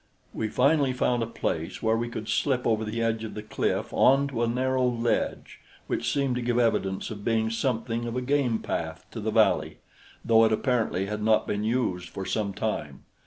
[0.33, 3.93] We finally found a place where we could slip over the edge of the cliff
[3.93, 8.57] onto a narrow ledge which seemed to give evidence of being something of a game
[8.57, 9.77] path to the valley,
[10.25, 13.03] though it apparently had not been used for some time.